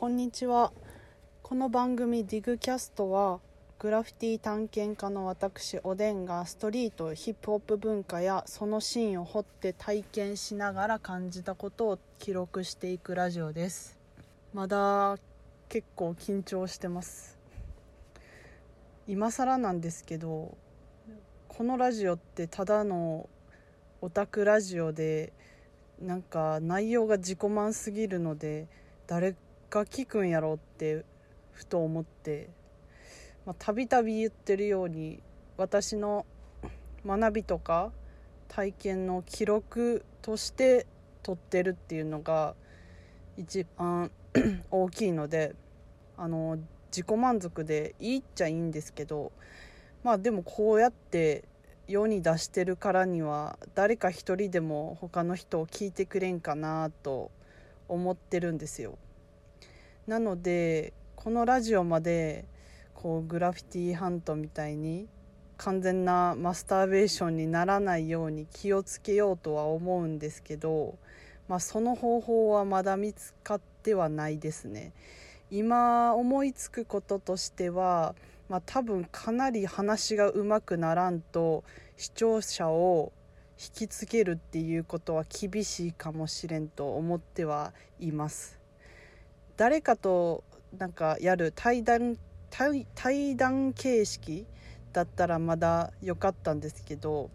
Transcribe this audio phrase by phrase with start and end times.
[0.00, 0.72] こんにちは。
[1.42, 3.38] この番組ディグキャストは
[3.78, 13.98] グラフィティ探検家の私おでんがストリートヒップホップ文化やそのシーンを掘って体験しながら感じたことを記録していくラジオです。
[14.54, 15.18] まだ
[15.68, 17.38] 結構緊張してます。
[19.06, 20.56] 今更なんですけど
[21.46, 23.28] このラジオってただの
[24.00, 25.34] オタクラジオで
[26.00, 28.66] なんか内容が自己満すぎるので
[29.06, 29.34] 誰
[29.70, 31.04] が聞くんやろうって
[31.52, 32.50] ふと思って
[33.58, 35.22] たびたび言ってるように
[35.56, 36.26] 私の
[37.06, 37.92] 学びとか
[38.48, 40.86] 体験の記録として
[41.22, 42.54] 撮ってるっていうのが
[43.36, 44.10] 一番
[44.70, 45.54] 大きいので
[46.16, 46.58] あの
[46.90, 49.30] 自己満足でいいっちゃいいんですけど
[50.02, 51.44] まあでもこうやって
[51.86, 57.30] 世に出してるからには誰か一人でも他の人を聞いてくれんかなと
[57.88, 58.98] 思ってるんですよ。
[60.06, 62.44] なのでこのラジオまで
[62.94, 65.06] こうグラフィティハントみたいに
[65.56, 70.96] 完全なマスターベーションにならないように気をつけようとは思うんですけど、
[71.48, 74.92] まあ、その方法はまだ見つかってはないですね。
[75.50, 78.14] 今思いつくこととしては、
[78.48, 81.64] まあ、多分かなり話がうまくならんと
[81.96, 83.12] 視聴者を
[83.58, 88.59] 引きつけるっていうことは厳しいかもしれんと思ってはいます。
[89.60, 90.42] 誰かと
[90.78, 92.16] なんかやる対談
[92.48, 94.46] 対対談形式
[94.94, 97.28] だったらまだ良かったんですけど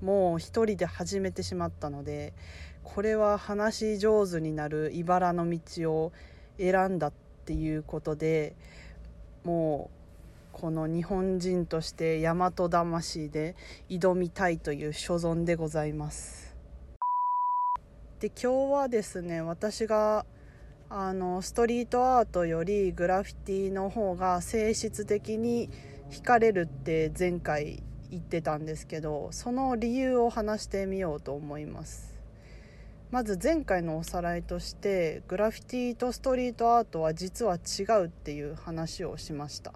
[0.00, 2.32] もう一人で始めてしまったので
[2.82, 6.12] これは話し上手になる茨の道を
[6.58, 7.12] 選んだっ
[7.44, 8.56] ていうことで
[9.44, 9.90] も
[10.54, 13.54] うこの日本人として大和魂で
[13.90, 16.56] 挑みたいという所存でございます。
[18.18, 20.24] で今日はですね私が
[20.88, 25.68] あのストリートアートよりグラフィティの方が性質的に
[26.10, 32.14] 惹かれるって前回言ってたんですけどその理由を話してみようと思います。
[33.10, 39.72] まず前回のおさらいとしてグラフィティとストリートアートは実は違うっていう話をしました。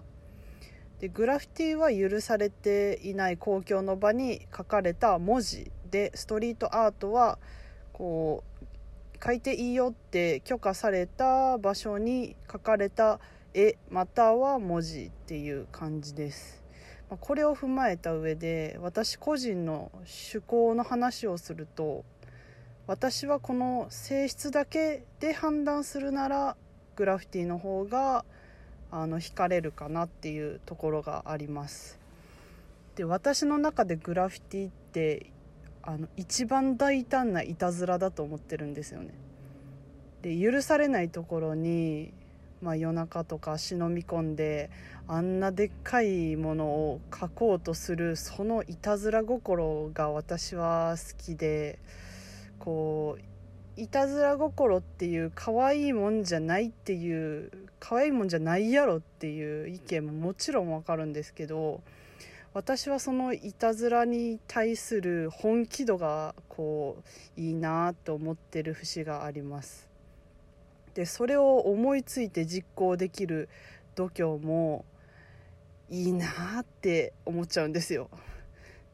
[0.99, 7.37] でグラフィティは許されていない公共の場に書かれた文字でストリートアートは
[7.91, 8.65] こう
[9.23, 13.19] 書いていいよって許可された場所に書かれた
[13.53, 16.63] 絵または文字っていう感じです。
[17.19, 22.05] これを踏まえた上で私個人の趣向の話をすると
[22.87, 26.55] 私はこの性質だけで判断するなら
[26.95, 28.23] グラフィティの方が
[28.91, 31.99] あの惹かれるかなっていうところがあります。
[32.95, 35.31] で私の中でグラフィティって
[35.83, 39.13] あの一番大胆ないたずらだと思ってるんですよね。
[40.21, 42.13] で許されないところに、
[42.61, 44.69] まあ、夜中とか忍び込んで
[45.07, 51.79] あんなでっかいものを描こうとするそのいたずら心が私は好きで
[52.59, 61.81] こういたずら心っていう可愛いもんじゃないっていう可愛いもんじゃないやろっていう意見ももちろんわかるんですけど
[62.53, 66.97] 私はそのいたずらに対する本気度がこ
[67.37, 69.87] ういいなと思ってる節があります。
[70.93, 73.47] でそれを思いついて実行できる
[73.95, 74.83] 度胸も
[75.89, 76.27] いいな
[76.59, 78.09] って思っちゃうんですよ。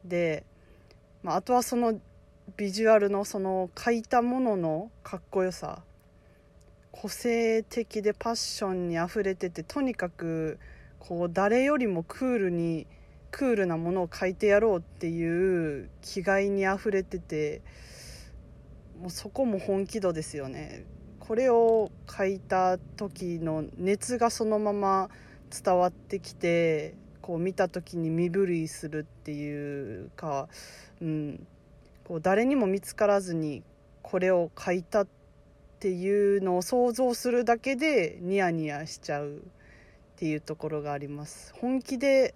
[0.04, 0.44] で、
[1.24, 2.00] まあ、あとはその
[2.56, 5.82] ビジュアルのその書いたもののかっこよさ。
[6.92, 10.58] 個性的でパッションにあふれててとにかく
[11.00, 12.86] こう誰よりもクールに
[13.30, 17.62] クールなものを書いてやろうっていう気概にあふれてて
[19.00, 20.84] もうそこも本気度ですよね。
[21.20, 25.10] これを書いた時の熱がそのまま
[25.50, 30.48] 伝わってきてこう見た時に身震いするっていうか、
[31.02, 31.46] うん、
[32.04, 33.62] こう誰にも見つからずに
[34.02, 35.08] これを書いたっ
[35.78, 39.40] ていうのを想像するだけでニヤニヤしちゃうっ
[40.16, 41.52] ていうところがあります。
[41.54, 42.34] 本気で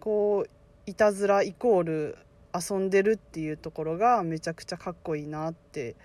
[0.00, 0.50] こう
[0.90, 2.18] いたずらイコール
[2.54, 5.96] 遊んでるっていうところがめちゃくちゃかっこいいなって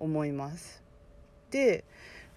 [0.00, 0.82] 思います。
[1.50, 1.84] で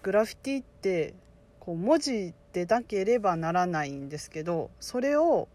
[0.02, 1.14] グラフィティって
[1.58, 5.48] こう文字でなければならないんですけどそれを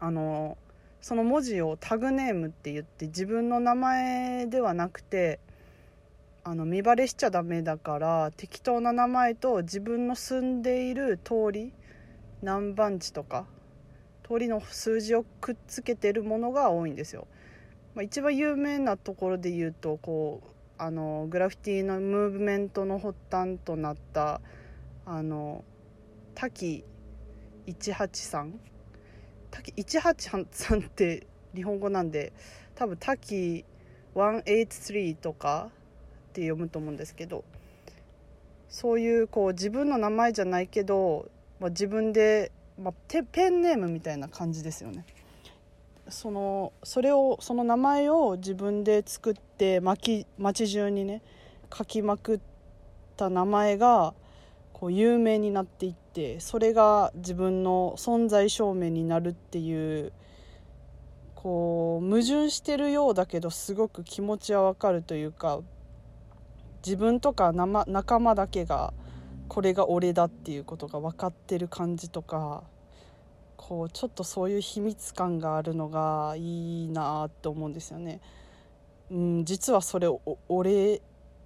[0.00, 0.58] あの
[1.00, 5.38] その文字をタグネームって言って自分の名前ではなくて
[6.42, 11.72] あの見バレしちゃダメだから適当な名前と自分の住んでいる通り
[12.42, 13.46] 何番地とか
[14.26, 17.26] 通りの数字をくっつけてるものが多いんですよ。
[17.94, 24.40] まあ、一番有名なところで言うとこうあのグラフィティのムーブメントの発端となった
[25.06, 25.64] あの
[26.34, 26.84] 滝
[27.66, 28.52] 183
[29.50, 32.32] 滝183って日本語なんで
[32.74, 33.64] 多分滝
[34.14, 37.44] 183とかって読むと思うんですけど
[38.68, 41.30] そういうこう自分の名前じゃないけど、
[41.60, 45.04] まあ、自分で、まあ、ペンネームみたいな感じですよね。
[46.08, 51.22] そのそれをその名前を自分で作って街街中にね
[51.76, 52.40] 書きまくっ
[53.16, 54.14] た名前が
[54.72, 60.12] こう有名になっていってそれが自分の存在証明になるっていう
[61.34, 65.60] こう矛盾してるようだけどすごく気持ちはわかるというか
[66.84, 68.92] 自分とか仲間だけが
[69.48, 72.64] これが俺だっていうことが分かってる感じとか
[73.56, 78.20] こうちょっとそういう秘密感があるのがいいなって思うんですよね。
[79.10, 80.08] うん、実はそれ
[80.48, 81.00] 俺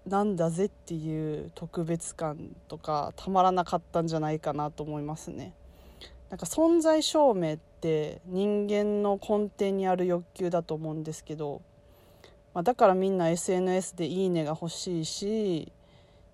[0.07, 5.55] なんだぜっていう特別感とかたまらなかったんじゃないかなと思いますね。
[6.31, 11.61] なんか存在証明って人間の根底にある欲求だと思うんですけど、
[12.55, 15.73] まあ、だからみんな SNS で「いいね」が欲しいし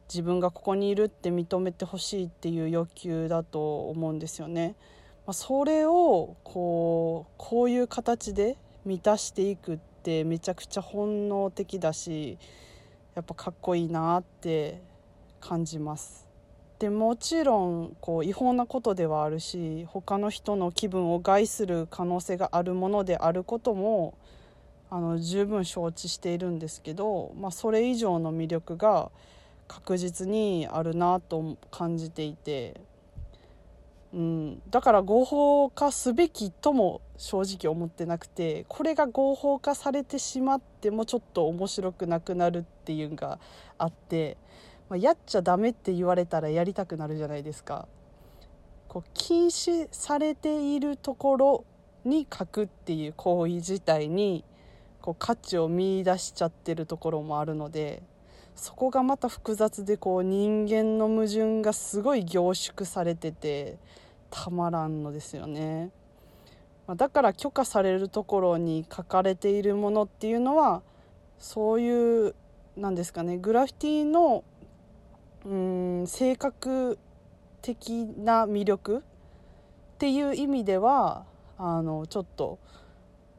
[0.08, 4.76] 自分がここにいるって認めてほしいっていう欲求だと思うんですよね。
[5.26, 12.38] まあ、それをこうこういう形で満たしていくってめちゃくちゃ本能的だし
[13.16, 14.80] やっぱかっこいいなって
[15.40, 16.26] 感じます。
[16.78, 24.14] でもちろんこう違法なことではあるし他の人の気分を害する可能性があるものであることも
[24.90, 29.10] あの十分承知しているんですけど、まあ、それ以上の魅力が
[29.68, 32.80] 確実にあるなと感じていて
[34.16, 43.38] うん、だから合法化すべきとも正直思ってなくてこれが合法化されてしまってもちょっと面白くなくなるっていうのが
[43.76, 44.38] あって、
[44.88, 47.88] まあ、やっちゃダメって言われたらやりたくなるじゃないですか。
[48.88, 51.64] こう禁止されているところ
[52.04, 54.44] に書くっていう行為自体に
[55.02, 58.02] こう価値を見いだしちゃってるところもあるので
[58.56, 63.78] そこがまた複雑でこう人間の矛盾がすごい凝縮されてて
[64.30, 65.90] たまらんのですよね。
[66.96, 70.82] だから許可されるところに書かれているものっていうのは
[71.38, 72.34] そういう
[72.76, 74.44] なんですかねグラフィティの
[75.44, 76.98] うん性格
[77.60, 79.02] 的な魅力っ
[79.98, 81.24] ていう意味では
[81.58, 82.58] あのちょっと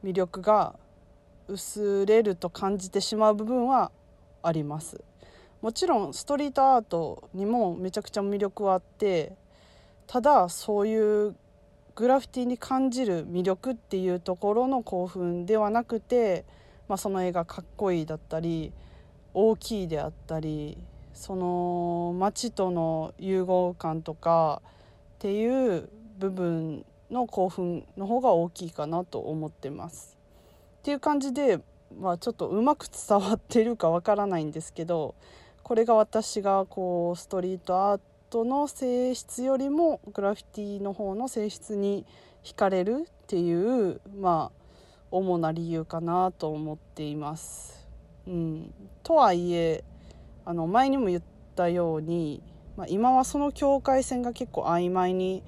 [0.03, 0.75] 魅力が
[1.47, 3.91] 薄れると感じてしまう部分は
[4.47, 5.03] あります
[5.61, 9.33] もちろんストリートアートにもめちゃくちゃ魅力はあって
[10.05, 11.35] ただそういう
[11.95, 16.45] グラフィティに感じる魅力っていうところの興奮ではなくて、
[16.87, 18.71] まあ、その絵がかっこいいだったり
[19.33, 20.77] 大きいであったり
[21.13, 24.61] その街との融合感とか
[25.15, 25.89] っていう
[26.19, 30.17] 部分の興奮の方が大きいかなと思ってます。
[30.79, 31.59] っていう感じで、
[31.99, 35.15] まあ、ちょっとうまく伝わってるかわからないんですけど
[35.63, 42.05] これが私がこうストリートアートの性質よりもグラフィティの方の性質に
[42.43, 44.67] 惹かれるっていうまあ
[45.11, 47.87] 主な理由かなと思っています。
[48.27, 48.73] うん、
[49.03, 49.83] とはいえ
[50.45, 51.21] あの前にも言っ
[51.55, 52.41] たように、
[52.75, 55.43] まあ、今はその境界線が結構曖昧に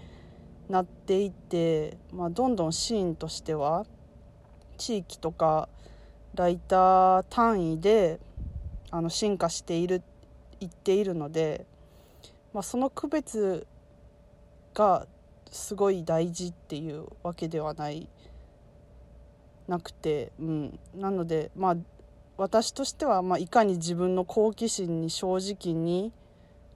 [0.69, 3.85] なっていて、まあ、どんどんシーンとしては
[4.77, 5.67] 地域とか
[6.35, 8.19] ライター単位で
[8.91, 10.01] あの進化している
[10.59, 11.65] いっているので。
[12.53, 13.67] まあ、その区別
[14.73, 15.05] が
[15.51, 18.07] すごい大事っていうわけではない
[19.67, 21.77] なくて、うん、なのでまあ
[22.37, 26.11] 私としては、まあ、いかに自分の好奇心に正直に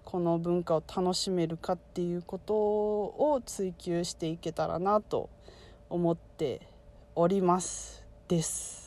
[0.03, 5.29] この文化を楽しめるかっていうことを追求していけたらなと
[5.89, 6.61] 思って
[7.15, 8.82] おりますです。